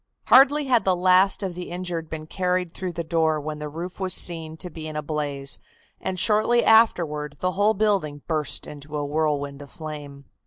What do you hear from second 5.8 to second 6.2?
and